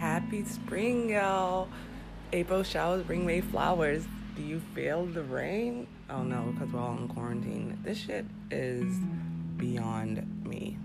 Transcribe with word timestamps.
happy 0.00 0.42
spring, 0.46 1.10
y'all. 1.10 1.68
April 2.32 2.62
showers 2.62 3.02
bring 3.02 3.26
May 3.26 3.42
flowers. 3.42 4.02
Do 4.34 4.40
you 4.40 4.62
feel 4.74 5.04
the 5.04 5.22
rain? 5.22 5.86
Oh 6.08 6.22
no, 6.22 6.54
because 6.54 6.72
we're 6.72 6.80
all 6.80 6.96
in 6.96 7.06
quarantine. 7.06 7.78
This 7.82 7.98
shit 7.98 8.24
is 8.50 8.96
beyond 9.58 10.26
me. 10.46 10.78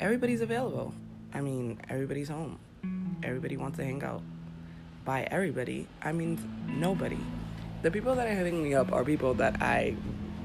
Everybody's 0.00 0.40
available. 0.40 0.92
I 1.32 1.40
mean, 1.40 1.78
everybody's 1.88 2.28
home. 2.28 2.58
Everybody 3.22 3.56
wants 3.56 3.78
to 3.78 3.84
hang 3.84 4.02
out. 4.02 4.22
By 5.04 5.28
everybody, 5.30 5.86
I 6.02 6.10
mean 6.10 6.40
nobody. 6.66 7.20
The 7.82 7.92
people 7.92 8.16
that 8.16 8.26
are 8.26 8.34
hitting 8.34 8.60
me 8.60 8.74
up 8.74 8.92
are 8.92 9.04
people 9.04 9.34
that 9.34 9.62
I 9.62 9.94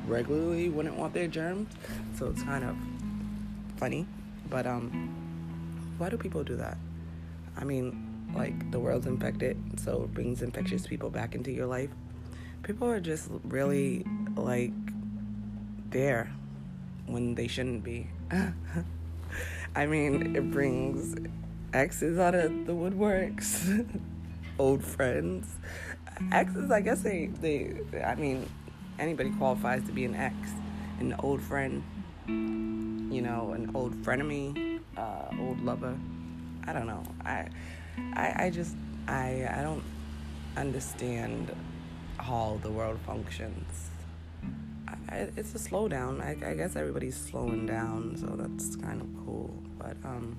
regularly 0.05 0.69
wouldn't 0.69 0.97
want 0.97 1.15
their 1.15 1.27
germs, 1.27 1.73
so 2.15 2.27
it's 2.27 2.43
kind 2.43 2.63
of 2.63 2.75
funny. 3.77 4.05
But 4.51 4.67
um, 4.67 5.95
why 5.97 6.09
do 6.09 6.17
people 6.17 6.43
do 6.43 6.55
that? 6.57 6.77
I 7.59 7.65
mean, 7.65 8.31
like 8.33 8.71
the 8.71 8.79
world's 8.79 9.05
infected, 9.05 9.57
so 9.79 10.03
it 10.03 10.13
brings 10.13 10.41
infectious 10.41 10.87
people 10.87 11.09
back 11.09 11.35
into 11.35 11.51
your 11.51 11.65
life. 11.65 11.89
People 12.63 12.89
are 12.89 13.01
just 13.01 13.29
really 13.43 14.05
like 14.35 14.71
there 15.89 16.31
when 17.05 17.35
they 17.35 17.47
shouldn't 17.47 17.83
be. 17.83 18.09
I 19.75 19.85
mean, 19.85 20.35
it 20.37 20.51
brings 20.51 21.15
exes 21.73 22.17
out 22.17 22.33
of 22.33 22.65
the 22.65 22.71
woodworks, 22.71 23.85
old 24.59 24.83
friends. 24.83 25.47
Exes, 26.31 26.71
I 26.71 26.79
guess 26.79 27.01
they, 27.01 27.27
they, 27.41 27.81
I 28.05 28.15
mean, 28.15 28.49
anybody 28.97 29.31
qualifies 29.31 29.83
to 29.83 29.91
be 29.91 30.05
an 30.05 30.15
ex, 30.15 30.33
an 30.99 31.13
old 31.19 31.41
friend, 31.41 31.83
you 32.27 33.21
know, 33.21 33.51
an 33.51 33.71
old 33.73 33.95
frenemy, 34.01 34.79
uh, 34.95 35.35
old 35.39 35.61
lover. 35.61 35.97
I 36.67 36.73
don't 36.73 36.87
know. 36.87 37.03
I, 37.23 37.47
I, 38.13 38.33
I 38.45 38.49
just, 38.49 38.75
I, 39.07 39.47
I 39.51 39.61
don't 39.61 39.83
understand 40.57 41.55
how 42.17 42.59
the 42.61 42.69
world 42.69 42.99
functions. 43.05 43.89
I, 45.09 45.27
it's 45.35 45.55
a 45.55 45.59
slowdown. 45.59 46.21
I, 46.21 46.51
I 46.51 46.53
guess 46.53 46.75
everybody's 46.75 47.15
slowing 47.15 47.65
down, 47.65 48.15
so 48.17 48.27
that's 48.35 48.75
kind 48.75 49.01
of 49.01 49.07
cool. 49.25 49.51
But 49.77 49.97
um, 50.03 50.37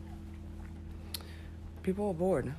people 1.83 2.09
are 2.09 2.15
bored, 2.15 2.53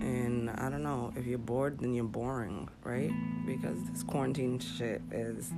and 0.00 0.50
I 0.50 0.68
don't 0.70 0.82
know. 0.82 1.12
If 1.16 1.26
you're 1.26 1.38
bored, 1.38 1.78
then 1.78 1.94
you're 1.94 2.04
boring, 2.04 2.68
right? 2.82 3.12
Because 3.46 3.78
this 3.90 4.02
quarantine 4.02 4.58
shit 4.58 5.02
is 5.12 5.52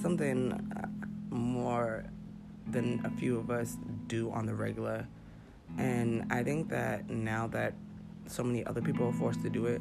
something 0.00 0.52
uh, 0.52 1.34
more 1.34 2.04
than 2.70 3.04
a 3.04 3.10
few 3.10 3.38
of 3.38 3.50
us 3.50 3.76
do 4.06 4.30
on 4.30 4.46
the 4.46 4.54
regular. 4.54 5.06
And 5.76 6.32
I 6.32 6.42
think 6.42 6.68
that 6.70 7.08
now 7.10 7.46
that 7.48 7.74
so 8.26 8.42
many 8.42 8.64
other 8.66 8.80
people 8.80 9.06
are 9.06 9.12
forced 9.12 9.42
to 9.42 9.50
do 9.50 9.66
it, 9.66 9.80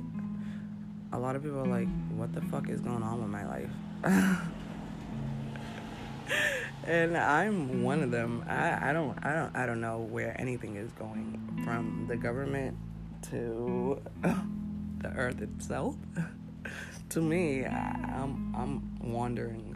a 1.14 1.20
lot 1.20 1.36
of 1.36 1.44
people 1.44 1.60
are 1.60 1.68
like, 1.68 1.88
what 2.16 2.34
the 2.34 2.42
fuck 2.42 2.70
is 2.70 2.82
going 2.82 3.04
on 3.04 3.22
with 3.22 3.30
my 3.30 3.46
life? 3.46 3.70
and 6.88 7.18
I'm 7.18 7.84
one 7.84 8.02
of 8.02 8.12
them. 8.12 8.44
I, 8.48 8.90
I 8.90 8.94
don't 8.94 9.18
I 9.24 9.34
don't 9.34 9.56
I 9.56 9.66
don't 9.66 9.82
know 9.82 10.00
where 10.00 10.40
anything 10.40 10.76
is 10.76 10.92
going 10.94 11.62
from 11.64 12.06
the 12.08 12.16
government 12.16 12.78
to 13.30 14.02
the 14.22 15.10
earth 15.16 15.42
itself. 15.42 15.96
to 17.10 17.22
me, 17.22 17.66
I, 17.66 18.22
I'm 18.22 18.56
I'm 18.56 19.12
wandering. 19.12 19.74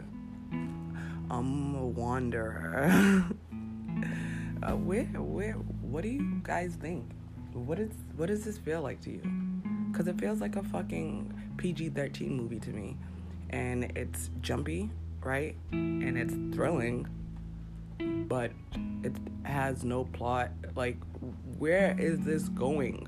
I'm 1.30 1.74
a 1.74 1.86
wanderer. 1.86 3.24
Uh, 4.62 4.72
where 4.72 5.04
where 5.04 5.52
what 5.52 6.02
do 6.02 6.08
you 6.08 6.40
guys 6.42 6.76
think? 6.80 7.10
What 7.52 7.78
is 7.78 7.90
what 8.16 8.26
does 8.26 8.44
this 8.44 8.58
feel 8.58 8.82
like 8.82 9.00
to 9.02 9.10
you? 9.10 9.22
Cause 9.92 10.06
it 10.06 10.18
feels 10.18 10.40
like 10.40 10.56
a 10.56 10.62
fucking 10.62 11.34
PG-13 11.58 12.30
movie 12.30 12.58
to 12.60 12.70
me, 12.70 12.96
and 13.50 13.92
it's 13.94 14.30
jumpy, 14.40 14.90
right? 15.22 15.54
And 15.72 16.16
it's 16.16 16.34
thrilling, 16.56 17.06
but 17.98 18.52
it 19.02 19.12
has 19.44 19.84
no 19.84 20.04
plot. 20.04 20.50
Like, 20.74 20.96
where 21.58 21.94
is 21.98 22.20
this 22.20 22.48
going? 22.48 23.06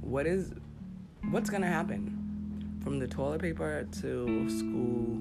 What 0.00 0.26
is 0.26 0.52
what's 1.30 1.50
gonna 1.50 1.66
happen? 1.66 2.18
From 2.82 2.98
the 2.98 3.06
toilet 3.06 3.42
paper 3.42 3.86
to 4.00 4.48
school, 4.48 5.18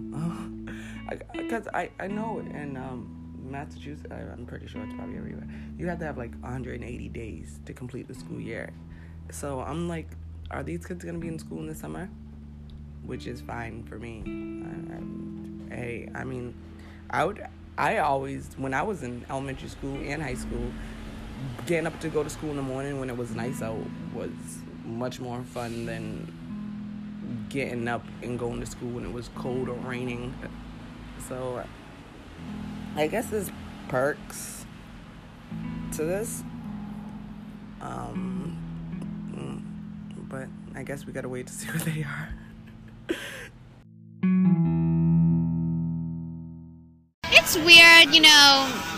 because 1.33 1.67
I, 1.73 1.91
I 1.99 2.07
know 2.07 2.39
in 2.39 2.77
um, 2.77 3.20
Massachusetts, 3.51 4.11
I'm 4.11 4.45
pretty 4.45 4.67
sure 4.67 4.83
it's 4.83 4.93
probably 4.93 5.17
everywhere. 5.17 5.47
You 5.77 5.87
have 5.87 5.99
to 5.99 6.05
have 6.05 6.17
like 6.17 6.33
180 6.41 7.09
days 7.09 7.59
to 7.65 7.73
complete 7.73 8.07
the 8.07 8.13
school 8.13 8.39
year. 8.39 8.71
So 9.31 9.61
I'm 9.61 9.87
like, 9.87 10.07
are 10.49 10.63
these 10.63 10.85
kids 10.85 11.03
gonna 11.03 11.19
be 11.19 11.27
in 11.27 11.39
school 11.39 11.59
in 11.59 11.67
the 11.67 11.75
summer? 11.75 12.09
Which 13.05 13.27
is 13.27 13.41
fine 13.41 13.83
for 13.83 13.97
me. 13.97 14.23
I, 14.25 15.73
I, 15.73 15.75
hey, 15.75 16.09
I 16.13 16.23
mean, 16.23 16.53
I 17.09 17.25
would. 17.25 17.45
I 17.77 17.97
always, 17.99 18.49
when 18.57 18.73
I 18.73 18.83
was 18.83 19.01
in 19.01 19.25
elementary 19.29 19.69
school 19.69 19.95
and 20.03 20.21
high 20.21 20.35
school, 20.35 20.71
getting 21.65 21.87
up 21.87 21.99
to 22.01 22.09
go 22.09 22.23
to 22.23 22.29
school 22.29 22.51
in 22.51 22.57
the 22.57 22.61
morning 22.61 22.99
when 22.99 23.09
it 23.09 23.17
was 23.17 23.33
nice 23.33 23.61
out 23.61 23.79
was 24.13 24.29
much 24.85 25.19
more 25.19 25.41
fun 25.43 25.85
than 25.85 27.47
getting 27.49 27.87
up 27.87 28.03
and 28.21 28.37
going 28.37 28.59
to 28.59 28.65
school 28.65 28.89
when 28.91 29.05
it 29.05 29.11
was 29.11 29.29
cold 29.35 29.69
or 29.69 29.75
raining. 29.77 30.33
So 31.27 31.63
I 32.95 33.07
guess 33.07 33.27
there's 33.27 33.49
perks 33.87 34.65
to 35.93 36.03
this. 36.03 36.43
Um, 37.81 38.57
mm, 39.33 40.29
but 40.29 40.47
I 40.77 40.83
guess 40.83 41.05
we 41.05 41.13
gotta 41.13 41.29
wait 41.29 41.47
to 41.47 41.53
see 41.59 41.67
what 41.67 41.81
they 41.81 42.03
are. 42.03 42.29
it's 47.31 47.57
weird, 47.57 48.13
you 48.13 48.21
know 48.21 48.90